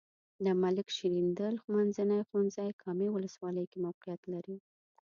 د 0.43 0.47
ملک 0.61 0.87
شیریندل 0.97 1.55
منځنی 1.73 2.19
ښونځی 2.29 2.69
کامې 2.81 3.07
ولسوالۍ 3.11 3.65
کې 3.71 3.77
موقعیت 3.85 4.21
لري. 4.33 4.57